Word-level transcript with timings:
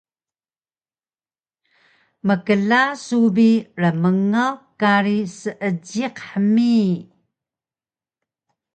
Mkla 2.27 2.83
su 3.05 3.19
bi 3.35 3.49
rmngaw 3.81 4.55
kari 4.79 5.19
Seejiq 5.39 6.17
hmi! 6.29 6.73